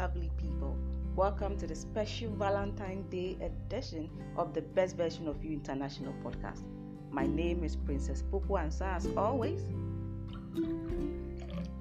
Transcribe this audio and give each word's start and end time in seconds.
lovely 0.00 0.30
people. 0.38 0.78
Welcome 1.14 1.58
to 1.58 1.66
the 1.66 1.74
special 1.74 2.30
Valentine's 2.30 3.04
Day 3.10 3.36
edition 3.42 4.08
of 4.34 4.54
the 4.54 4.62
Best 4.62 4.96
Version 4.96 5.28
of 5.28 5.44
You 5.44 5.52
International 5.52 6.14
podcast. 6.24 6.62
My 7.10 7.26
name 7.26 7.62
is 7.62 7.76
Princess 7.76 8.22
Popo 8.22 8.56
Ansa, 8.56 8.96
as 8.96 9.06
always. 9.14 9.60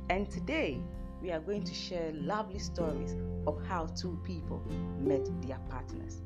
And 0.09 0.29
today 0.29 0.81
we 1.21 1.31
are 1.31 1.39
going 1.39 1.63
to 1.63 1.73
share 1.73 2.11
lovely 2.11 2.59
stories 2.59 3.15
of 3.47 3.65
how 3.65 3.85
two 3.85 4.19
people 4.25 4.61
met 4.99 5.25
their 5.47 5.59
partners. 5.69 6.17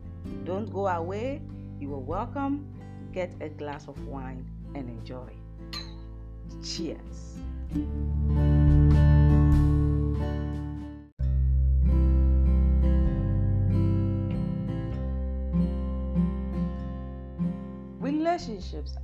Don't 0.45 0.73
go 0.73 0.87
away, 0.87 1.43
you 1.79 1.93
are 1.93 1.99
welcome. 1.99 2.73
Get 3.11 3.35
a 3.39 3.49
glass 3.49 3.87
of 3.87 4.03
wine 4.07 4.49
and 4.73 4.89
enjoy. 4.89 5.31
Cheers. 6.63 7.37
Relationships 18.47 18.97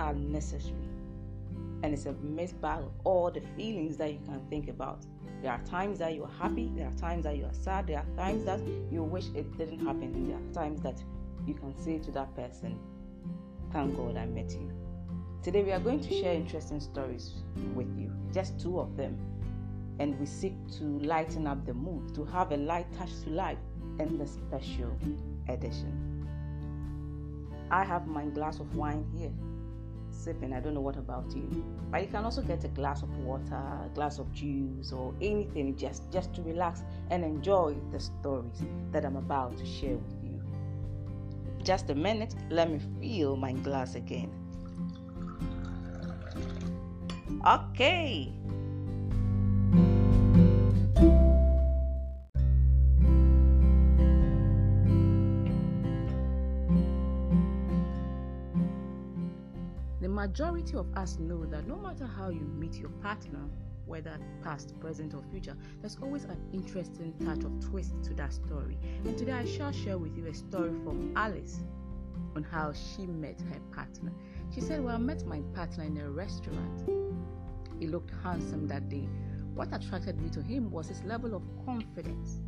are 0.00 0.12
necessary 0.12 0.74
and 1.84 1.94
it's 1.94 2.06
a 2.06 2.12
mixed 2.14 2.60
bag 2.60 2.80
of 2.80 2.90
all 3.04 3.30
the 3.30 3.40
feelings 3.56 3.96
that 3.96 4.12
you 4.12 4.18
can 4.24 4.40
think 4.50 4.68
about. 4.68 5.06
There 5.40 5.52
are 5.52 5.60
times 5.62 6.00
that 6.00 6.16
you're 6.16 6.26
happy, 6.26 6.72
there 6.74 6.88
are 6.88 6.98
times 6.98 7.22
that 7.22 7.36
you 7.36 7.44
are 7.44 7.54
sad, 7.54 7.86
there 7.86 7.98
are 7.98 8.16
times 8.16 8.44
that 8.44 8.58
you 8.90 9.04
wish 9.04 9.26
it 9.36 9.56
didn't 9.56 9.86
happen, 9.86 10.14
and 10.14 10.30
there 10.30 10.36
are 10.36 10.52
times 10.52 10.80
that 10.82 11.00
you 11.46 11.54
can 11.54 11.76
say 11.76 12.00
to 12.00 12.10
that 12.12 12.34
person, 12.34 12.76
Thank 13.72 13.96
God 13.96 14.16
I 14.16 14.26
met 14.26 14.50
you. 14.50 14.72
Today 15.44 15.62
we 15.62 15.70
are 15.70 15.80
going 15.80 16.00
to 16.00 16.20
share 16.20 16.34
interesting 16.34 16.80
stories 16.80 17.34
with 17.74 17.96
you, 17.96 18.12
just 18.32 18.58
two 18.60 18.80
of 18.80 18.96
them, 18.96 19.16
and 20.00 20.18
we 20.18 20.26
seek 20.26 20.54
to 20.78 20.84
lighten 21.00 21.46
up 21.46 21.64
the 21.66 21.74
mood, 21.74 22.12
to 22.16 22.24
have 22.24 22.50
a 22.50 22.56
light 22.56 22.92
touch 22.98 23.10
to 23.24 23.30
life 23.30 23.58
in 24.00 24.18
the 24.18 24.26
special 24.26 24.96
edition. 25.48 26.11
I 27.72 27.84
have 27.84 28.06
my 28.06 28.26
glass 28.26 28.60
of 28.60 28.76
wine 28.76 29.04
here 29.16 29.32
sipping. 30.10 30.52
I 30.52 30.60
don't 30.60 30.74
know 30.74 30.80
what 30.82 30.96
about 30.96 31.34
you, 31.34 31.64
but 31.90 32.02
you 32.02 32.06
can 32.06 32.22
also 32.24 32.42
get 32.42 32.62
a 32.64 32.68
glass 32.68 33.02
of 33.02 33.08
water, 33.18 33.54
a 33.54 33.90
glass 33.94 34.18
of 34.18 34.30
juice, 34.32 34.92
or 34.92 35.14
anything 35.22 35.74
just 35.76 36.10
just 36.12 36.34
to 36.34 36.42
relax 36.42 36.82
and 37.10 37.24
enjoy 37.24 37.74
the 37.90 37.98
stories 37.98 38.62
that 38.92 39.06
I'm 39.06 39.16
about 39.16 39.56
to 39.56 39.64
share 39.64 39.96
with 39.96 40.22
you. 40.22 40.42
Just 41.64 41.88
a 41.88 41.94
minute, 41.94 42.34
let 42.50 42.70
me 42.70 42.78
fill 43.00 43.36
my 43.36 43.52
glass 43.52 43.94
again. 43.94 44.30
Okay. 47.46 48.32
Majority 60.22 60.76
of 60.76 60.86
us 60.96 61.18
know 61.18 61.44
that 61.46 61.66
no 61.66 61.74
matter 61.74 62.06
how 62.06 62.28
you 62.28 62.42
meet 62.56 62.76
your 62.76 62.90
partner, 63.02 63.40
whether 63.86 64.16
past, 64.44 64.78
present, 64.78 65.14
or 65.14 65.22
future, 65.32 65.56
there's 65.80 65.98
always 66.00 66.22
an 66.22 66.38
interesting 66.52 67.12
touch 67.24 67.42
of 67.42 67.58
twist 67.58 67.92
to 68.04 68.14
that 68.14 68.32
story. 68.32 68.78
And 69.04 69.18
today 69.18 69.32
I 69.32 69.44
shall 69.44 69.72
share 69.72 69.98
with 69.98 70.16
you 70.16 70.28
a 70.28 70.34
story 70.34 70.70
from 70.84 71.12
Alice 71.16 71.58
on 72.36 72.44
how 72.44 72.72
she 72.72 73.04
met 73.04 73.40
her 73.52 73.58
partner. 73.74 74.12
She 74.54 74.60
said, 74.60 74.84
Well, 74.84 74.94
I 74.94 74.98
met 74.98 75.26
my 75.26 75.40
partner 75.56 75.82
in 75.82 75.96
a 75.96 76.08
restaurant. 76.08 76.88
He 77.80 77.88
looked 77.88 78.12
handsome 78.22 78.68
that 78.68 78.88
day. 78.88 79.08
What 79.54 79.74
attracted 79.74 80.22
me 80.22 80.30
to 80.30 80.40
him 80.40 80.70
was 80.70 80.86
his 80.86 81.02
level 81.02 81.34
of 81.34 81.42
confidence. 81.66 82.38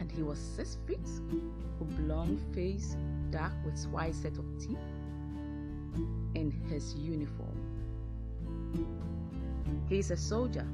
And 0.00 0.12
he 0.12 0.22
was 0.22 0.38
six 0.38 0.76
feet, 0.86 1.08
oblong 1.80 2.38
face, 2.52 2.94
dark 3.30 3.54
with 3.64 3.86
wide 3.88 4.14
set 4.14 4.36
of 4.36 4.44
teeth 4.60 4.76
in 6.34 6.50
his 6.68 6.94
uniform. 6.94 7.56
He's 9.88 10.10
a 10.10 10.16
soldier. 10.16 10.66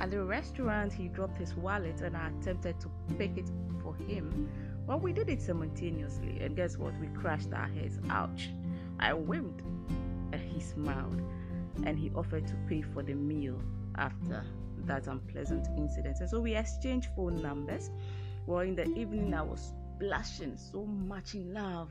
At 0.00 0.10
the 0.10 0.22
restaurant, 0.24 0.92
he 0.92 1.08
dropped 1.08 1.38
his 1.38 1.54
wallet 1.54 2.00
and 2.00 2.16
I 2.16 2.28
attempted 2.28 2.80
to 2.80 2.90
pick 3.16 3.36
it 3.36 3.50
for 3.82 3.94
him. 3.94 4.50
Well, 4.86 4.98
we 4.98 5.12
did 5.12 5.30
it 5.30 5.40
simultaneously, 5.40 6.40
and 6.40 6.54
guess 6.54 6.76
what? 6.76 6.92
We 7.00 7.06
crashed 7.08 7.52
our 7.54 7.68
heads. 7.68 7.98
Ouch. 8.10 8.50
I 8.98 9.14
winked 9.14 9.62
and 10.32 10.40
he 10.40 10.60
smiled 10.60 11.22
and 11.84 11.98
he 11.98 12.10
offered 12.14 12.46
to 12.46 12.54
pay 12.68 12.82
for 12.82 13.02
the 13.02 13.14
meal 13.14 13.60
after 13.96 14.44
that 14.86 15.06
unpleasant 15.06 15.68
incident. 15.76 16.18
And 16.20 16.28
so 16.28 16.40
we 16.40 16.54
exchanged 16.54 17.08
phone 17.16 17.40
numbers. 17.40 17.90
Well, 18.46 18.60
in 18.60 18.74
the 18.74 18.86
evening, 18.94 19.32
I 19.32 19.42
was 19.42 19.72
blushing 19.98 20.56
so 20.56 20.84
much 20.84 21.34
in 21.34 21.54
love 21.54 21.90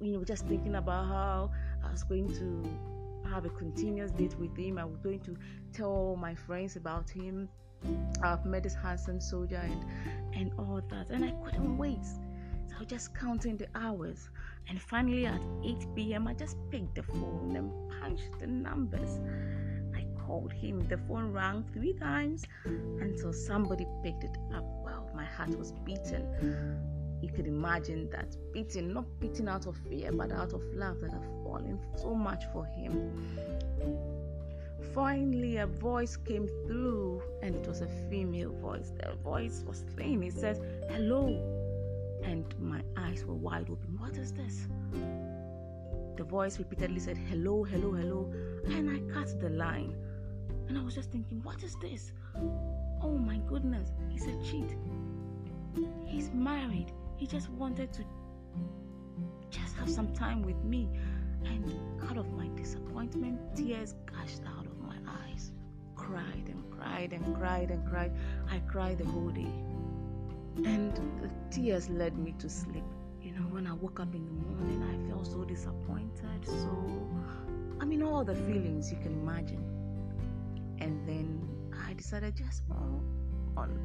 you 0.00 0.12
know, 0.12 0.24
just 0.24 0.46
thinking 0.46 0.74
about 0.76 1.06
how 1.06 1.50
I 1.84 1.90
was 1.90 2.02
going 2.02 2.28
to 2.34 3.28
have 3.28 3.44
a 3.44 3.50
continuous 3.50 4.10
date 4.12 4.38
with 4.38 4.56
him. 4.56 4.78
I 4.78 4.84
was 4.84 4.98
going 4.98 5.20
to 5.20 5.36
tell 5.72 5.90
all 5.90 6.16
my 6.16 6.34
friends 6.34 6.76
about 6.76 7.10
him. 7.10 7.48
I've 8.22 8.44
met 8.46 8.62
this 8.62 8.74
handsome 8.74 9.20
soldier 9.20 9.60
and 9.62 9.84
and 10.34 10.52
all 10.58 10.80
that, 10.90 11.10
and 11.10 11.24
I 11.24 11.30
couldn't 11.44 11.78
wait. 11.78 12.04
So 12.04 12.76
I 12.76 12.78
was 12.80 12.88
just 12.88 13.14
counting 13.14 13.56
the 13.56 13.68
hours, 13.74 14.28
and 14.68 14.80
finally 14.80 15.26
at 15.26 15.40
8 15.64 15.86
p.m. 15.94 16.26
I 16.28 16.34
just 16.34 16.56
picked 16.70 16.94
the 16.94 17.02
phone 17.02 17.54
and 17.56 17.70
punched 18.00 18.38
the 18.40 18.46
numbers. 18.46 19.20
I 19.94 20.04
called 20.26 20.52
him. 20.52 20.86
The 20.88 20.98
phone 21.08 21.32
rang 21.32 21.64
three 21.72 21.94
times 21.94 22.44
until 22.64 23.32
somebody 23.32 23.86
picked 24.02 24.24
it 24.24 24.36
up. 24.54 24.64
Well, 24.84 25.10
my 25.14 25.24
heart 25.24 25.56
was 25.58 25.72
beating 25.84 26.26
you 27.22 27.28
could 27.30 27.46
imagine 27.46 28.08
that 28.10 28.36
beating, 28.52 28.92
not 28.92 29.04
beating 29.20 29.48
out 29.48 29.66
of 29.66 29.76
fear, 29.88 30.12
but 30.12 30.32
out 30.32 30.52
of 30.52 30.62
love 30.74 31.00
that 31.00 31.12
I've 31.12 31.42
fallen 31.44 31.78
so 31.96 32.14
much 32.14 32.44
for 32.52 32.64
him. 32.66 33.12
Finally, 34.94 35.56
a 35.56 35.66
voice 35.66 36.16
came 36.16 36.46
through, 36.66 37.22
and 37.42 37.54
it 37.54 37.66
was 37.66 37.80
a 37.80 37.86
female 38.10 38.52
voice. 38.52 38.92
The 39.02 39.14
voice 39.16 39.62
was 39.66 39.84
thin. 39.96 40.22
It 40.22 40.34
says, 40.34 40.60
Hello. 40.90 41.28
And 42.22 42.44
my 42.58 42.82
eyes 42.96 43.24
were 43.24 43.34
wide 43.34 43.68
open. 43.70 43.96
What 43.98 44.16
is 44.16 44.32
this? 44.32 44.66
The 46.16 46.24
voice 46.24 46.58
repeatedly 46.58 47.00
said, 47.00 47.16
Hello, 47.16 47.64
hello, 47.64 47.92
hello. 47.92 48.32
And 48.66 48.90
I 48.90 49.12
cut 49.12 49.38
the 49.40 49.50
line. 49.50 49.94
And 50.68 50.76
I 50.76 50.82
was 50.82 50.94
just 50.94 51.10
thinking, 51.10 51.40
What 51.42 51.62
is 51.62 51.76
this? 51.80 52.12
Oh 53.02 53.16
my 53.18 53.38
goodness. 53.48 53.92
He's 54.10 54.26
a 54.26 54.42
cheat. 54.42 54.76
He's 56.06 56.30
married 56.32 56.92
he 57.16 57.26
just 57.26 57.48
wanted 57.50 57.92
to 57.94 58.04
just 59.50 59.74
have 59.76 59.88
some 59.88 60.12
time 60.12 60.42
with 60.42 60.62
me. 60.64 60.88
And 61.44 61.72
out 62.08 62.16
of 62.16 62.32
my 62.32 62.48
disappointment, 62.56 63.38
tears 63.56 63.94
gushed 64.06 64.42
out 64.46 64.66
of 64.66 64.78
my 64.80 64.96
eyes. 65.06 65.52
Cried 65.94 66.48
and 66.48 66.62
cried 66.70 67.12
and 67.12 67.36
cried 67.36 67.70
and 67.70 67.86
cried. 67.88 68.12
I 68.50 68.58
cried 68.60 68.98
the 68.98 69.06
whole 69.06 69.30
day. 69.30 69.52
And 70.56 70.96
the 71.20 71.30
tears 71.50 71.88
led 71.88 72.18
me 72.18 72.34
to 72.38 72.48
sleep. 72.48 72.84
You 73.22 73.32
know, 73.32 73.46
when 73.50 73.66
I 73.66 73.72
woke 73.74 74.00
up 74.00 74.14
in 74.14 74.24
the 74.24 74.32
morning, 74.32 74.82
I 74.82 75.10
felt 75.10 75.26
so 75.26 75.44
disappointed. 75.44 76.44
So, 76.44 77.08
I 77.80 77.84
mean, 77.84 78.02
all 78.02 78.24
the 78.24 78.34
feelings 78.34 78.90
you 78.90 78.98
can 78.98 79.12
imagine. 79.12 79.64
And 80.78 81.06
then 81.08 81.48
I 81.86 81.94
decided 81.94 82.36
just, 82.36 82.62
well, 82.68 83.02
on 83.56 83.78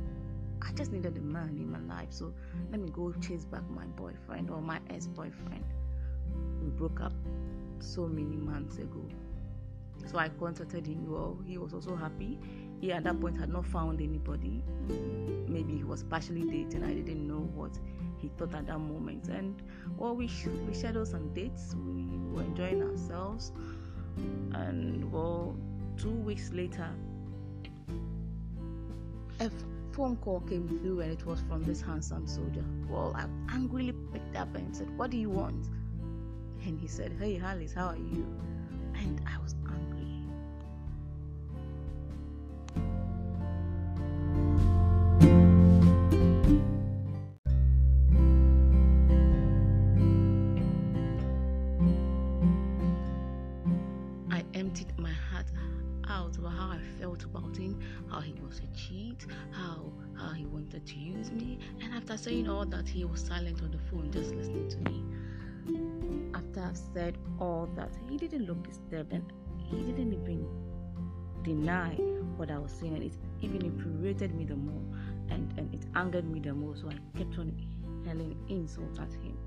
I 0.61 0.72
just 0.73 0.91
needed 0.91 1.17
a 1.17 1.22
man 1.22 1.49
in 1.57 1.72
my 1.72 1.79
life. 1.94 2.09
So 2.11 2.33
let 2.72 2.79
me 2.79 2.89
go 2.89 3.13
chase 3.22 3.45
back 3.45 3.63
my 3.69 3.85
boyfriend 3.85 4.49
or 4.49 4.61
my 4.61 4.79
ex 4.89 5.07
boyfriend. 5.07 5.66
We 6.61 6.69
broke 6.69 7.01
up 7.01 7.13
so 7.79 8.07
many 8.07 8.36
months 8.38 8.77
ago. 8.77 9.03
So 10.06 10.18
I 10.18 10.30
contacted 10.30 10.88
him. 10.88 11.09
Well, 11.09 11.38
he 11.45 11.57
was 11.57 11.74
also 11.74 11.95
happy. 11.95 12.39
He 12.80 12.91
at 12.91 13.03
that 13.03 13.19
point 13.19 13.38
had 13.38 13.50
not 13.50 13.65
found 13.65 14.01
anybody. 14.01 14.63
Maybe 15.47 15.77
he 15.77 15.83
was 15.83 16.03
partially 16.03 16.44
dating. 16.44 16.83
I 16.83 16.94
didn't 16.94 17.27
know 17.27 17.50
what 17.53 17.77
he 18.18 18.30
thought 18.38 18.56
at 18.56 18.68
that 18.68 18.80
moment. 18.80 19.27
And 19.27 19.62
well, 19.97 20.15
we 20.15 20.27
sh- 20.27 20.47
we 20.68 20.74
scheduled 20.74 21.07
some 21.07 21.33
dates. 21.33 21.75
We 21.75 22.18
were 22.33 22.41
enjoying 22.41 22.81
ourselves. 22.81 23.51
And 24.53 25.12
well, 25.12 25.56
two 25.97 26.12
weeks 26.12 26.51
later, 26.51 26.89
phone 29.93 30.15
call 30.17 30.39
came 30.41 30.67
through 30.79 31.01
and 31.01 31.11
it 31.11 31.25
was 31.25 31.41
from 31.41 31.63
this 31.63 31.81
handsome 31.81 32.27
soldier. 32.27 32.63
Well, 32.89 33.13
I 33.15 33.25
angrily 33.53 33.93
picked 34.13 34.35
up 34.35 34.55
and 34.55 34.75
said, 34.75 34.95
What 34.97 35.11
do 35.11 35.17
you 35.17 35.29
want? 35.29 35.67
And 36.63 36.79
he 36.79 36.88
said, 36.88 37.13
Hey, 37.19 37.39
Alice, 37.39 37.73
how 37.73 37.88
are 37.88 37.97
you? 37.97 38.25
And 38.95 39.21
I 39.27 39.41
was 39.41 39.55
felt 57.21 57.45
about 57.45 57.57
him, 57.57 57.79
how 58.09 58.19
he 58.19 58.33
was 58.45 58.59
a 58.59 58.77
cheat, 58.77 59.25
how 59.51 59.91
how 60.18 60.31
he 60.33 60.45
wanted 60.45 60.85
to 60.85 60.95
use 60.95 61.31
me. 61.31 61.59
And 61.81 61.94
after 61.94 62.18
saying 62.18 62.47
all 62.50 62.65
that, 62.65 62.88
he 62.88 63.06
was 63.06 63.21
silent 63.21 63.62
on 63.62 63.71
the 63.71 63.79
phone, 63.89 64.12
just 64.12 64.33
listening 64.35 64.69
to 64.69 64.77
me. 64.89 66.31
After 66.33 66.62
I've 66.62 66.77
said 66.94 67.18
all 67.39 67.68
that, 67.75 67.91
he 68.09 68.18
didn't 68.18 68.45
look 68.45 68.63
disturbed 68.63 69.13
and 69.13 69.31
he 69.57 69.77
didn't 69.77 70.13
even 70.13 70.47
deny 71.44 71.95
what 72.38 72.51
I 72.51 72.57
was 72.57 72.71
saying, 72.71 72.95
and 72.95 73.03
it 73.03 73.13
even 73.41 73.65
infuriated 73.65 74.35
me 74.35 74.45
the 74.45 74.56
more, 74.56 74.81
and 75.29 75.53
and 75.57 75.74
it 75.74 75.85
angered 75.95 76.29
me 76.29 76.39
the 76.39 76.53
more. 76.53 76.75
So 76.75 76.89
I 76.89 77.17
kept 77.17 77.38
on 77.38 77.51
hurling 78.06 78.35
insults 78.50 79.00
at 79.00 79.13
him. 79.13 79.38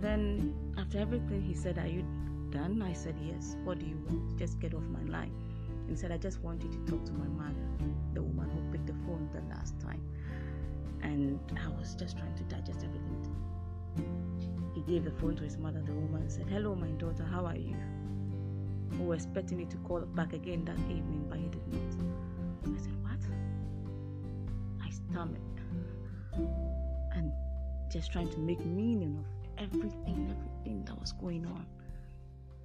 Then 0.00 0.54
after 0.78 0.98
everything 0.98 1.42
he 1.42 1.54
said, 1.54 1.78
"Are 1.78 1.86
you 1.86 2.04
done?" 2.50 2.82
I 2.82 2.92
said, 2.92 3.14
"Yes." 3.22 3.56
What 3.64 3.78
do 3.78 3.86
you 3.86 3.98
want? 4.08 4.38
Just 4.38 4.58
get 4.60 4.74
off 4.74 4.82
my 4.84 5.02
line. 5.04 5.32
He 5.90 5.96
said, 5.96 6.10
"I 6.10 6.16
just 6.16 6.42
want 6.42 6.62
you 6.62 6.70
to 6.70 6.78
talk 6.90 7.04
to 7.04 7.12
my 7.12 7.26
mother, 7.26 7.66
the 8.14 8.22
woman 8.22 8.48
who 8.48 8.72
picked 8.72 8.86
the 8.86 8.94
phone 9.04 9.28
the 9.34 9.42
last 9.54 9.78
time." 9.80 10.00
And 11.02 11.38
I 11.62 11.68
was 11.78 11.94
just 11.94 12.16
trying 12.16 12.34
to 12.36 12.44
digest 12.44 12.84
everything. 12.84 13.20
He 14.74 14.80
gave 14.82 15.04
the 15.04 15.10
phone 15.10 15.36
to 15.36 15.42
his 15.42 15.58
mother. 15.58 15.82
The 15.82 15.92
woman 15.92 16.30
said, 16.30 16.46
"Hello, 16.48 16.74
my 16.74 16.90
daughter. 16.92 17.24
How 17.24 17.44
are 17.44 17.56
you?" 17.56 17.76
who 19.00 19.04
were 19.04 19.14
expecting 19.14 19.56
me 19.58 19.64
to 19.64 19.76
call 19.78 20.00
back 20.00 20.32
again 20.32 20.64
that 20.64 20.78
evening, 20.90 21.24
but 21.28 21.38
he 21.38 21.48
did 21.48 21.66
not. 21.68 22.74
I 22.74 22.78
said, 22.78 23.02
What? 23.02 23.20
I 24.84 24.90
stammered 24.90 25.40
and 27.14 27.32
just 27.90 28.12
trying 28.12 28.28
to 28.30 28.38
make 28.38 28.64
meaning 28.64 29.16
of 29.18 29.26
everything, 29.58 30.34
everything 30.36 30.84
that 30.84 31.00
was 31.00 31.12
going 31.12 31.46
on. 31.46 31.66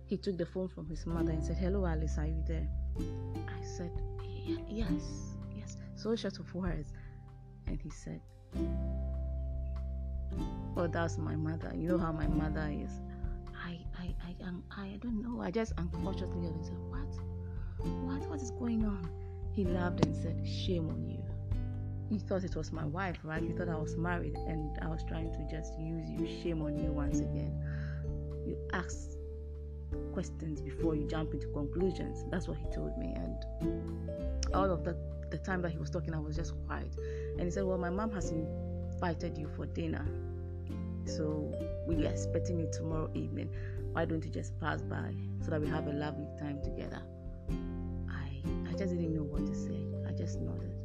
He 0.07 0.17
took 0.17 0.37
the 0.37 0.45
phone 0.45 0.67
from 0.67 0.87
his 0.87 1.05
mother 1.05 1.31
and 1.31 1.43
said, 1.43 1.57
Hello, 1.57 1.85
Alice, 1.85 2.17
are 2.17 2.27
you 2.27 2.43
there? 2.45 2.67
I 2.97 3.63
said, 3.63 3.91
Yes, 4.67 5.35
yes. 5.55 5.77
So 5.95 6.15
short 6.15 6.39
of 6.39 6.53
words. 6.53 6.91
And 7.67 7.79
he 7.81 7.89
said, 7.89 8.21
Oh, 10.77 10.87
that's 10.87 11.17
my 11.17 11.35
mother. 11.35 11.71
You 11.75 11.89
know 11.89 11.97
how 11.97 12.11
my 12.11 12.27
mother 12.27 12.69
is. 12.71 12.91
I 13.55 13.79
I 14.23 14.35
um, 14.43 14.63
I 14.71 14.97
don't 15.01 15.21
know. 15.21 15.41
I 15.41 15.51
just 15.51 15.73
unconsciously 15.77 16.51
said, 16.61 16.77
What? 16.89 17.87
What? 18.03 18.29
What 18.29 18.41
is 18.41 18.51
going 18.51 18.85
on? 18.85 19.09
He 19.53 19.63
laughed 19.63 20.05
and 20.05 20.15
said, 20.15 20.45
Shame 20.45 20.89
on 20.89 21.09
you. 21.09 21.23
He 22.09 22.19
thought 22.19 22.43
it 22.43 22.55
was 22.55 22.71
my 22.71 22.85
wife, 22.85 23.17
right? 23.23 23.41
He 23.41 23.49
thought 23.53 23.69
I 23.69 23.77
was 23.77 23.95
married 23.95 24.35
and 24.35 24.77
I 24.81 24.87
was 24.87 25.03
trying 25.07 25.31
to 25.31 25.47
just 25.49 25.77
use 25.79 26.07
you. 26.07 26.27
Shame 26.43 26.61
on 26.61 26.77
you 26.77 26.91
once 26.91 27.19
again. 27.19 27.59
You 28.45 28.57
ask 28.73 29.14
questions 30.13 30.61
before 30.61 30.95
you 30.95 31.07
jump 31.07 31.33
into 31.33 31.47
conclusions. 31.47 32.23
That's 32.31 32.47
what 32.47 32.57
he 32.57 32.65
told 32.73 32.97
me. 32.97 33.13
And 33.15 34.53
all 34.53 34.71
of 34.71 34.83
the, 34.83 34.97
the 35.29 35.37
time 35.37 35.61
that 35.63 35.71
he 35.71 35.77
was 35.77 35.89
talking, 35.89 36.13
I 36.13 36.19
was 36.19 36.35
just 36.35 36.53
quiet. 36.65 36.95
And 37.37 37.41
he 37.41 37.51
said, 37.51 37.63
Well, 37.63 37.77
my 37.77 37.89
mom 37.89 38.11
has 38.11 38.31
invited 38.31 39.37
you 39.37 39.49
for 39.55 39.65
dinner. 39.65 40.05
So 41.05 41.53
we 41.87 42.05
are 42.07 42.09
expecting 42.09 42.59
you 42.59 42.69
tomorrow 42.71 43.11
evening 43.13 43.49
why 43.95 44.03
don't 44.03 44.25
you 44.25 44.29
just 44.29 44.59
pass 44.59 44.81
by 44.81 45.13
so 45.41 45.51
that 45.51 45.61
we 45.61 45.69
have 45.69 45.87
a 45.87 45.93
lovely 45.93 46.27
time 46.37 46.61
together? 46.61 47.01
I 48.09 48.43
I 48.67 48.73
just 48.73 48.93
didn't 48.93 49.15
know 49.15 49.23
what 49.23 49.45
to 49.45 49.55
say. 49.55 49.87
I 50.05 50.11
just 50.11 50.41
nodded. 50.41 50.75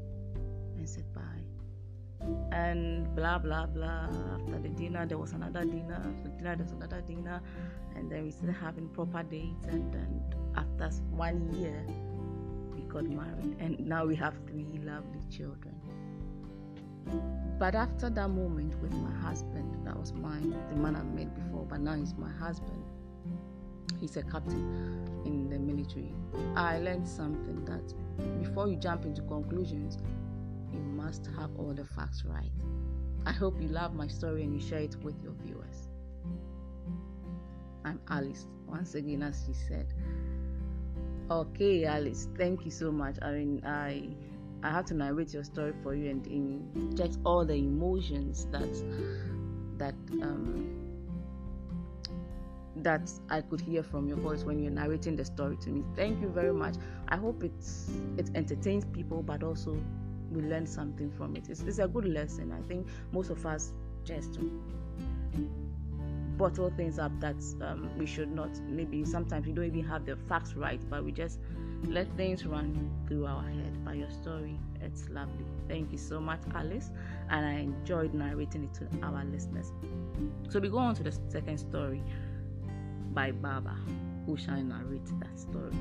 And 2.61 3.15
blah 3.15 3.39
blah 3.39 3.67
blah. 3.67 4.09
After 4.35 4.59
the 4.59 4.69
dinner, 4.69 5.07
there 5.07 5.19
was 5.19 5.33
another 5.33 5.65
dinner. 5.65 5.95
After 5.95 6.29
dinner, 6.37 6.57
there 6.57 6.65
was 6.65 6.73
another 6.73 7.01
dinner, 7.01 7.41
and 7.97 8.11
then 8.11 8.25
we 8.25 8.31
started 8.31 8.57
having 8.61 8.89
proper 8.89 9.23
dates. 9.23 9.67
And 9.69 9.93
then 9.93 10.23
after 10.57 10.89
one 11.11 11.53
year, 11.55 11.85
we 12.75 12.83
got 12.83 13.05
married, 13.05 13.57
and 13.59 13.81
now 13.81 14.05
we 14.07 14.17
have 14.17 14.35
three 14.47 14.81
lovely 14.85 15.23
children. 15.31 15.75
But 17.59 17.75
after 17.75 18.11
that 18.11 18.29
moment 18.29 18.75
with 18.83 18.93
my 18.93 19.15
husband, 19.27 19.87
that 19.87 19.99
was 19.99 20.13
mine, 20.13 20.55
the 20.71 20.77
man 20.77 20.97
I 20.97 21.03
met 21.03 21.35
before, 21.35 21.67
but 21.67 21.81
now 21.81 21.95
he's 21.95 22.15
my 22.15 22.31
husband 22.31 22.83
he's 24.01 24.17
a 24.17 24.23
captain 24.23 25.03
in 25.25 25.49
the 25.49 25.59
military. 25.59 26.15
I 26.57 26.79
learned 26.79 27.07
something 27.07 27.65
that 27.67 27.95
before 28.43 28.69
you 28.69 28.77
jump 28.77 29.05
into 29.05 29.23
conclusions, 29.23 29.99
you 30.73 30.81
must 30.81 31.29
have 31.39 31.51
all 31.59 31.73
the 31.75 31.85
facts 31.85 32.25
right. 32.25 32.51
I 33.27 33.33
hope 33.33 33.61
you 33.61 33.69
love 33.69 33.95
my 33.95 34.07
story 34.07 34.43
and 34.43 34.55
you 34.55 34.61
share 34.61 34.81
it 34.81 34.97
with 35.03 35.23
your 35.23 35.33
viewers. 35.45 35.89
I'm 37.85 38.01
Alice, 38.09 38.47
once 38.67 38.95
again, 38.95 39.23
as 39.23 39.45
she 39.47 39.53
said. 39.53 39.93
Okay, 41.31 41.85
Alice, 41.85 42.29
thank 42.37 42.65
you 42.65 42.71
so 42.71 42.91
much. 42.91 43.17
I 43.23 43.33
mean, 43.33 43.63
I 43.65 44.09
I 44.63 44.71
have 44.71 44.85
to 44.87 44.95
narrate 44.95 45.33
your 45.33 45.45
story 45.45 45.73
for 45.83 45.95
you 45.95 46.11
and 46.11 46.27
inject 46.27 47.17
all 47.25 47.45
the 47.45 47.55
emotions 47.55 48.47
that 48.51 48.69
that 49.79 49.95
um, 50.23 50.81
that 52.77 53.11
I 53.29 53.41
could 53.41 53.61
hear 53.61 53.83
from 53.83 54.09
your 54.09 54.17
voice 54.19 54.45
when 54.45 54.59
you're 54.59 54.73
narrating 54.73 55.17
the 55.17 55.25
story 55.25 55.57
to 55.59 55.71
me. 55.71 55.85
Thank 55.97 56.21
you 56.21 56.29
very 56.29 56.53
much. 56.53 56.75
I 57.09 57.17
hope 57.17 57.43
it's 57.43 57.91
it 58.17 58.31
entertains 58.35 58.85
people, 58.85 59.23
but 59.23 59.43
also 59.43 59.77
we 60.31 60.43
learn 60.43 60.67
something 60.67 61.11
from 61.11 61.37
it. 61.37 61.49
It's, 61.49 61.61
it's 61.63 61.79
a 61.79 61.89
good 61.89 62.05
lesson. 62.05 62.53
I 62.53 62.67
think 62.69 62.87
most 63.13 63.31
of 63.31 63.45
us 63.47 63.73
just 64.05 64.39
bottle 66.37 66.73
things 66.75 66.99
up 66.99 67.13
that 67.21 67.37
um, 67.61 67.91
we 67.99 68.07
should 68.07 68.31
not. 68.33 68.49
Maybe 68.67 69.05
sometimes 69.05 69.47
we 69.47 69.53
don't 69.53 69.67
even 69.67 69.85
have 69.85 70.07
the 70.07 70.17
facts 70.17 70.55
right, 70.55 70.81
but 70.89 71.05
we 71.05 71.13
just 71.13 71.39
let 71.85 72.07
things 72.17 72.47
run 72.47 72.91
through 73.07 73.27
our 73.27 73.43
head. 73.43 73.85
By 73.85 73.95
your 73.95 74.11
story, 74.11 74.59
it's 74.81 75.09
lovely. 75.11 75.45
Thank 75.69 75.93
you 75.93 75.99
so 75.99 76.19
much, 76.21 76.41
Alice, 76.55 76.91
and 77.29 77.45
I 77.45 77.53
enjoyed 77.53 78.15
narrating 78.15 78.65
it 78.65 78.75
to 78.75 79.07
our 79.07 79.25
listeners. 79.25 79.73
So 80.49 80.61
we 80.61 80.69
go 80.69 80.79
on 80.79 80.95
to 80.95 81.03
the 81.03 81.13
second 81.29 81.59
story 81.59 82.03
by 83.13 83.33
Baba, 83.33 83.77
who 84.25 84.37
shall 84.37 84.63
narrate 84.63 85.07
that 85.21 85.39
story. 85.39 85.77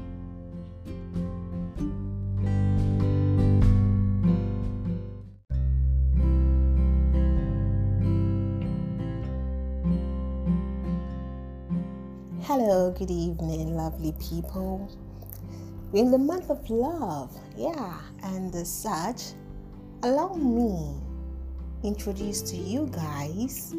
Hello, 12.49 12.89
good 12.89 13.11
evening, 13.11 13.77
lovely 13.77 14.11
people. 14.13 14.89
We're 15.91 16.01
in 16.01 16.09
the 16.09 16.17
month 16.17 16.49
of 16.49 16.67
love, 16.67 17.31
yeah, 17.55 17.99
and 18.23 18.55
as 18.55 18.73
such, 18.73 19.33
allow 20.01 20.33
me 20.33 20.95
introduce 21.83 22.41
to 22.49 22.57
you 22.57 22.87
guys 22.91 23.75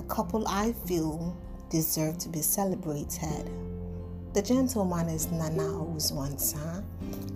a 0.00 0.02
couple 0.12 0.48
I 0.48 0.72
feel 0.84 1.36
deserve 1.70 2.18
to 2.18 2.28
be 2.28 2.42
celebrated. 2.42 3.48
The 4.34 4.42
gentleman 4.42 5.08
is 5.08 5.30
Nana 5.30 5.62
Uzwansa, 5.62 6.82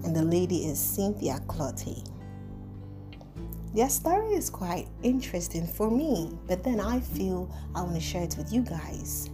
and 0.03 0.17
the 0.17 0.25
lady 0.25 0.67
is 0.67 0.81
Cynthia 0.81 1.41
Clottey. 1.47 2.05
Their 3.73 3.89
story 3.89 4.35
is 4.35 4.51
quite 4.51 4.89
interesting 5.05 5.65
for 5.65 5.93
me, 5.93 6.37
but 6.49 6.65
then 6.65 6.81
I 6.81 6.99
feel 6.99 7.49
I 7.73 7.83
want 7.83 7.95
to 7.95 8.01
share 8.01 8.25
it 8.25 8.35
with 8.37 8.53
you 8.53 8.63
guys. 8.63 9.31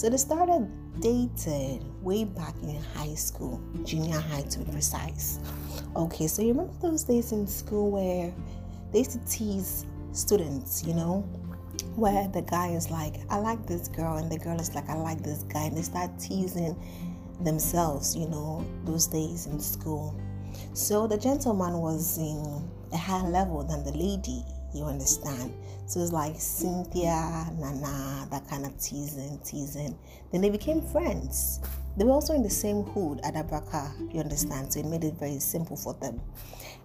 So 0.00 0.08
they 0.08 0.16
started 0.16 0.66
dating 1.00 1.84
way 2.02 2.24
back 2.24 2.54
in 2.62 2.82
high 2.94 3.12
school, 3.12 3.60
junior 3.84 4.18
high 4.18 4.40
to 4.40 4.60
be 4.60 4.72
precise. 4.72 5.40
Okay, 5.94 6.26
so 6.26 6.40
you 6.40 6.52
remember 6.52 6.72
those 6.80 7.04
days 7.04 7.32
in 7.32 7.46
school 7.46 7.90
where 7.90 8.32
they 8.92 9.00
used 9.00 9.10
to 9.10 9.18
tease 9.30 9.84
students, 10.12 10.82
you 10.86 10.94
know, 10.94 11.20
where 11.96 12.26
the 12.28 12.40
guy 12.40 12.68
is 12.68 12.90
like, 12.90 13.16
I 13.28 13.36
like 13.36 13.66
this 13.66 13.88
girl, 13.88 14.16
and 14.16 14.32
the 14.32 14.38
girl 14.38 14.58
is 14.58 14.74
like, 14.74 14.88
I 14.88 14.94
like 14.94 15.22
this 15.22 15.42
guy, 15.42 15.64
and 15.64 15.76
they 15.76 15.82
start 15.82 16.18
teasing 16.18 16.82
themselves, 17.42 18.16
you 18.16 18.26
know, 18.26 18.64
those 18.86 19.06
days 19.06 19.48
in 19.48 19.60
school. 19.60 20.18
So 20.72 21.06
the 21.06 21.18
gentleman 21.18 21.74
was 21.74 22.16
in 22.16 22.70
a 22.94 22.96
higher 22.96 23.28
level 23.28 23.62
than 23.64 23.84
the 23.84 23.92
lady, 23.92 24.46
you 24.74 24.84
understand? 24.84 25.52
So 25.86 26.00
it's 26.00 26.12
like 26.12 26.34
Cynthia, 26.38 27.46
Nana, 27.58 28.28
that 28.30 28.48
kind 28.48 28.64
of 28.64 28.78
teasing, 28.80 29.40
teasing. 29.44 29.98
Then 30.30 30.40
they 30.40 30.50
became 30.50 30.82
friends. 30.82 31.60
They 31.96 32.04
were 32.04 32.12
also 32.12 32.34
in 32.34 32.42
the 32.42 32.50
same 32.50 32.84
hood 32.84 33.20
at 33.24 33.34
Abraka, 33.34 34.14
you 34.14 34.20
understand? 34.20 34.72
So 34.72 34.80
it 34.80 34.86
made 34.86 35.04
it 35.04 35.14
very 35.14 35.40
simple 35.40 35.76
for 35.76 35.94
them. 35.94 36.20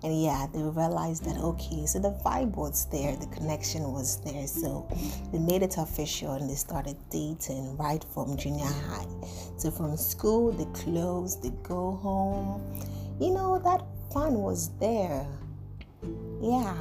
And 0.03 0.21
yeah, 0.21 0.47
they 0.53 0.61
realized 0.61 1.23
that 1.25 1.37
okay, 1.37 1.85
so 1.85 1.99
the 1.99 2.11
vibe 2.25 2.55
was 2.55 2.85
there, 2.91 3.15
the 3.15 3.27
connection 3.27 3.91
was 3.91 4.21
there. 4.21 4.47
So 4.47 4.87
they 5.31 5.39
made 5.39 5.63
it 5.63 5.77
official 5.77 6.33
and 6.33 6.49
they 6.49 6.55
started 6.55 6.97
dating 7.09 7.77
right 7.77 8.03
from 8.13 8.37
junior 8.37 8.65
high. 8.65 9.07
So 9.57 9.71
from 9.71 9.95
school, 9.97 10.51
they 10.51 10.65
close, 10.79 11.39
they 11.39 11.51
go 11.63 11.95
home. 12.01 12.61
You 13.19 13.31
know, 13.31 13.59
that 13.63 13.83
fun 14.11 14.35
was 14.35 14.69
there. 14.79 15.25
Yeah. 16.41 16.75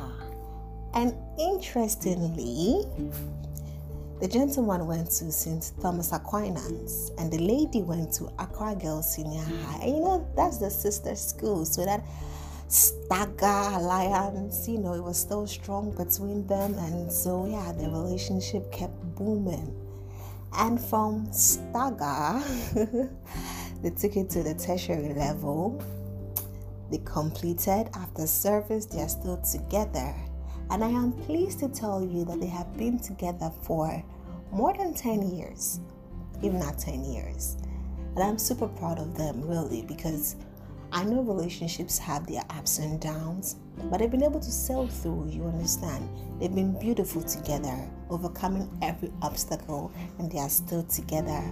And 0.94 1.14
interestingly, 1.38 2.86
The 4.20 4.28
gentleman 4.28 4.86
went 4.86 5.10
to 5.10 5.30
St. 5.30 5.72
Thomas 5.82 6.12
Aquinas 6.12 7.10
and 7.18 7.30
the 7.30 7.38
lady 7.38 7.82
went 7.82 8.12
to 8.14 8.32
Accra 8.38 8.74
Girls 8.74 9.12
Senior 9.14 9.42
High. 9.42 9.80
And 9.82 9.96
you 9.96 10.00
know, 10.00 10.26
that's 10.36 10.56
the 10.58 10.70
sister 10.70 11.14
school. 11.16 11.64
So 11.66 11.84
that 11.84 12.02
stagger 12.68 13.76
alliance, 13.76 14.68
you 14.68 14.78
know, 14.78 14.94
it 14.94 15.02
was 15.02 15.18
still 15.18 15.46
strong 15.46 15.90
between 15.90 16.46
them. 16.46 16.74
And 16.74 17.12
so, 17.12 17.44
yeah, 17.46 17.72
the 17.72 17.90
relationship 17.90 18.72
kept 18.72 18.94
booming. 19.16 19.74
And 20.56 20.80
from 20.80 21.30
stagger, 21.32 22.40
they 23.82 23.90
took 23.90 24.16
it 24.16 24.30
to 24.30 24.42
the 24.44 24.54
tertiary 24.54 25.12
level. 25.12 25.84
They 26.90 27.02
completed 27.04 27.90
after 27.94 28.26
service, 28.26 28.86
they 28.86 29.00
are 29.02 29.08
still 29.08 29.42
together. 29.42 30.14
And 30.70 30.82
I 30.82 30.88
am 30.88 31.12
pleased 31.12 31.60
to 31.60 31.68
tell 31.68 32.02
you 32.02 32.24
that 32.24 32.40
they 32.40 32.46
have 32.46 32.76
been 32.76 32.98
together 32.98 33.50
for 33.62 34.02
more 34.50 34.74
than 34.76 34.94
10 34.94 35.36
years, 35.36 35.80
if 36.42 36.52
not 36.52 36.78
10 36.78 37.04
years. 37.04 37.56
And 38.14 38.22
I'm 38.22 38.38
super 38.38 38.68
proud 38.68 38.98
of 38.98 39.16
them, 39.16 39.46
really, 39.46 39.82
because 39.82 40.36
I 40.92 41.02
know 41.04 41.22
relationships 41.22 41.98
have 41.98 42.26
their 42.26 42.42
ups 42.50 42.78
and 42.78 43.00
downs, 43.00 43.56
but 43.90 43.98
they've 43.98 44.10
been 44.10 44.22
able 44.22 44.40
to 44.40 44.50
sail 44.50 44.86
through, 44.86 45.28
you 45.28 45.44
understand? 45.44 46.08
They've 46.38 46.54
been 46.54 46.78
beautiful 46.78 47.22
together, 47.22 47.76
overcoming 48.10 48.70
every 48.80 49.12
obstacle, 49.20 49.90
and 50.18 50.30
they 50.30 50.38
are 50.38 50.48
still 50.48 50.84
together. 50.84 51.42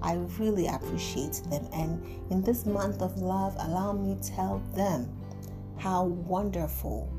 I 0.00 0.14
really 0.38 0.68
appreciate 0.68 1.42
them. 1.50 1.68
And 1.72 2.02
in 2.30 2.42
this 2.42 2.64
month 2.64 3.02
of 3.02 3.18
love, 3.18 3.54
allow 3.58 3.92
me 3.92 4.16
to 4.16 4.32
tell 4.32 4.62
them 4.74 5.08
how 5.76 6.04
wonderful 6.04 7.12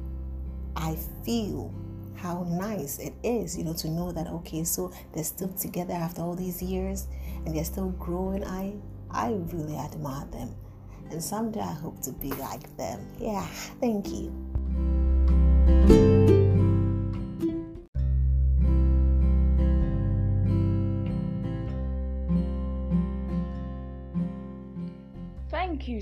I 0.75 0.97
feel, 1.23 1.73
how 2.15 2.43
nice 2.43 2.99
it 2.99 3.13
is, 3.23 3.57
you 3.57 3.63
know, 3.65 3.73
to 3.73 3.89
know 3.89 4.11
that 4.11 4.27
okay, 4.27 4.63
so 4.63 4.91
they're 5.13 5.23
still 5.23 5.49
together 5.49 5.93
after 5.93 6.21
all 6.21 6.35
these 6.35 6.61
years 6.61 7.07
and 7.45 7.55
they're 7.55 7.65
still 7.65 7.89
growing. 7.99 8.43
I 8.45 8.75
I 9.11 9.33
really 9.51 9.75
admire 9.75 10.25
them 10.27 10.55
and 11.11 11.23
someday 11.23 11.59
I 11.59 11.73
hope 11.73 12.01
to 12.03 12.11
be 12.11 12.31
like 12.31 12.75
them. 12.77 13.05
Yeah, 13.19 13.45
thank 13.79 14.07
you. 14.07 14.31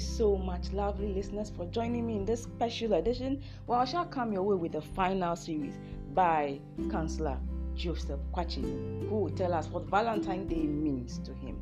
So 0.01 0.35
much, 0.37 0.71
lovely 0.71 1.13
listeners, 1.13 1.49
for 1.49 1.65
joining 1.65 2.05
me 2.07 2.17
in 2.17 2.25
this 2.25 2.43
special 2.43 2.93
edition. 2.93 3.41
Well, 3.67 3.79
I 3.79 3.85
shall 3.85 4.05
come 4.05 4.33
your 4.33 4.43
way 4.43 4.55
with 4.55 4.73
the 4.73 4.81
final 4.81 5.35
series 5.35 5.77
by 6.13 6.59
Counselor 6.89 7.37
Joseph 7.75 8.19
Kwachi, 8.33 9.07
who 9.09 9.15
will 9.15 9.29
tell 9.29 9.53
us 9.53 9.67
what 9.67 9.85
Valentine's 9.85 10.49
Day 10.49 10.63
means 10.63 11.19
to 11.19 11.33
him 11.33 11.59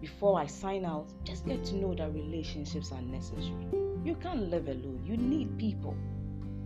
before 0.00 0.38
I 0.38 0.46
sign 0.46 0.84
out, 0.84 1.08
just 1.24 1.46
get 1.46 1.64
to 1.66 1.76
know 1.76 1.94
that 1.94 2.12
relationships 2.12 2.92
are 2.92 3.02
necessary. 3.02 3.66
You 4.04 4.14
can't 4.22 4.48
live 4.48 4.68
alone. 4.68 5.02
You 5.04 5.16
need 5.16 5.58
people 5.58 5.96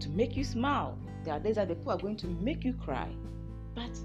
to 0.01 0.09
make 0.11 0.37
you 0.37 0.45
smile. 0.45 0.99
There 1.25 1.35
are 1.35 1.41
days 1.41 1.57
that 1.57 1.69
the 1.69 1.75
people 1.75 1.93
are 1.93 1.99
going 1.99 2.17
to 2.19 2.27
make 2.27 2.65
you 2.65 2.75
cry, 2.75 3.09
but 3.75 3.99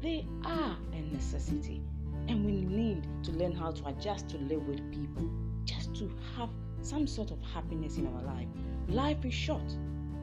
they 0.00 0.26
are 0.44 0.76
a 0.92 1.00
necessity. 1.12 1.82
And 2.28 2.44
we 2.44 2.52
need 2.52 3.06
to 3.24 3.32
learn 3.32 3.52
how 3.52 3.70
to 3.70 3.86
adjust 3.86 4.28
to 4.30 4.38
live 4.38 4.66
with 4.66 4.78
people 4.90 5.30
just 5.64 5.94
to 5.96 6.10
have 6.36 6.50
some 6.80 7.06
sort 7.06 7.30
of 7.30 7.40
happiness 7.54 7.96
in 7.96 8.06
our 8.06 8.22
life. 8.22 8.48
Life 8.88 9.24
is 9.24 9.34
short. 9.34 9.76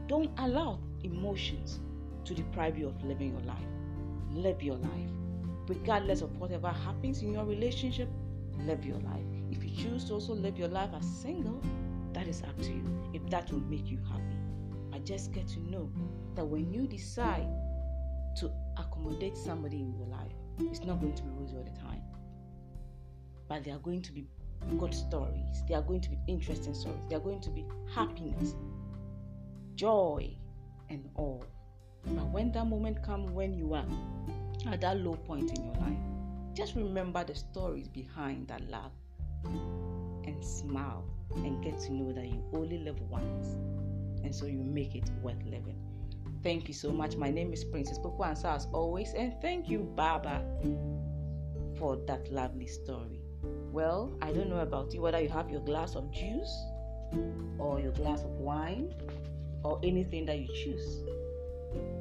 Don't 0.07 0.31
allow 0.39 0.79
emotions 1.03 1.79
to 2.25 2.33
deprive 2.33 2.77
you 2.77 2.87
of 2.87 3.03
living 3.03 3.31
your 3.31 3.41
life. 3.41 3.57
Live 4.31 4.61
your 4.61 4.77
life. 4.77 5.09
Regardless 5.67 6.21
of 6.21 6.35
whatever 6.37 6.69
happens 6.69 7.21
in 7.21 7.33
your 7.33 7.45
relationship, 7.45 8.09
live 8.65 8.83
your 8.85 8.99
life. 8.99 9.23
If 9.51 9.63
you 9.63 9.71
choose 9.75 10.05
to 10.05 10.13
also 10.13 10.33
live 10.33 10.57
your 10.57 10.67
life 10.67 10.89
as 10.95 11.05
single, 11.05 11.61
that 12.13 12.27
is 12.27 12.41
up 12.43 12.57
to 12.61 12.69
you. 12.69 12.83
If 13.13 13.27
that 13.29 13.51
will 13.51 13.61
make 13.61 13.87
you 13.89 13.99
happy. 14.09 14.37
I 14.93 14.99
just 14.99 15.31
get 15.31 15.47
to 15.49 15.59
know 15.59 15.89
that 16.35 16.45
when 16.45 16.73
you 16.73 16.87
decide 16.87 17.47
to 18.37 18.51
accommodate 18.77 19.37
somebody 19.37 19.77
in 19.77 19.93
your 19.93 20.07
life, 20.07 20.31
it's 20.59 20.83
not 20.83 20.99
going 20.99 21.13
to 21.13 21.23
be 21.23 21.29
rosy 21.29 21.55
all 21.55 21.63
the 21.63 21.79
time. 21.79 22.01
But 23.47 23.63
there 23.63 23.75
are 23.75 23.79
going 23.79 24.01
to 24.03 24.11
be 24.11 24.27
good 24.77 24.93
stories. 24.93 25.63
They 25.67 25.75
are 25.75 25.81
going 25.81 26.01
to 26.01 26.09
be 26.09 26.17
interesting 26.27 26.73
stories. 26.73 27.01
They 27.09 27.15
are 27.15 27.21
going 27.21 27.41
to 27.41 27.49
be 27.49 27.65
happiness, 27.93 28.55
joy, 29.75 30.35
and 30.89 31.09
all. 31.15 31.45
But 32.05 32.27
when 32.29 32.51
that 32.53 32.65
moment 32.67 33.03
comes 33.03 33.29
when 33.31 33.53
you 33.53 33.73
are 33.73 33.85
at 34.71 34.81
that 34.81 34.97
low 34.97 35.15
point 35.15 35.57
in 35.57 35.65
your 35.65 35.75
life, 35.75 35.97
just 36.53 36.75
remember 36.75 37.23
the 37.23 37.35
stories 37.35 37.87
behind 37.87 38.47
that 38.47 38.69
love 38.69 38.91
and 39.45 40.43
smile 40.43 41.05
and 41.35 41.63
get 41.63 41.79
to 41.79 41.93
know 41.93 42.11
that 42.11 42.25
you 42.27 42.43
only 42.53 42.79
live 42.79 42.99
once. 43.01 43.55
And 44.23 44.33
so 44.35 44.45
you 44.45 44.59
make 44.59 44.95
it 44.95 45.09
worth 45.21 45.41
living. 45.45 45.77
Thank 46.43 46.67
you 46.67 46.73
so 46.73 46.91
much. 46.91 47.15
My 47.15 47.29
name 47.29 47.53
is 47.53 47.63
Princess 47.63 47.97
Popo 47.97 48.23
Ansa 48.23 48.55
as 48.55 48.67
always. 48.73 49.13
And 49.13 49.33
thank 49.41 49.69
you, 49.69 49.79
Baba, 49.95 50.41
for 51.77 51.97
that 52.07 52.31
lovely 52.31 52.67
story. 52.67 53.21
Well, 53.71 54.11
I 54.21 54.31
don't 54.31 54.49
know 54.49 54.59
about 54.59 54.93
you, 54.93 55.01
whether 55.01 55.19
you 55.19 55.29
have 55.29 55.49
your 55.49 55.61
glass 55.61 55.95
of 55.95 56.11
juice 56.11 56.53
or 57.57 57.79
your 57.79 57.91
glass 57.91 58.23
of 58.23 58.31
wine 58.31 58.93
or 59.63 59.79
anything 59.83 60.25
that 60.25 60.39
you 60.39 60.47
choose 60.53 61.03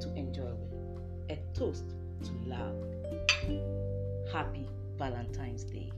to 0.01 0.13
enjoy 0.15 0.51
with. 0.51 0.73
A 1.29 1.39
toast 1.53 1.85
to 2.23 2.31
love. 2.45 2.75
Happy 4.31 4.67
Valentine's 4.97 5.63
Day. 5.63 5.91